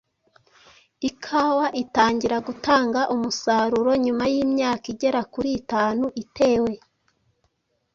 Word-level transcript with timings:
Ikawa 1.09 1.65
itangira 1.83 2.37
gutanga 2.47 2.99
umusaruro 3.15 3.91
nyuma 4.05 4.23
y’imyaka 4.33 4.85
igera 4.93 5.21
kuri 5.33 5.49
itanu 5.59 6.05
itewe; 6.23 6.73